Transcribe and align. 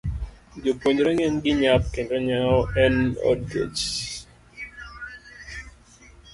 Jopuonjre 0.63 1.11
ng'enygi 1.13 1.51
nyap 1.61 1.83
kendo 1.93 2.15
nyao 2.27 2.57
en 2.83 2.95
od 3.29 3.41
kech. 3.51 3.85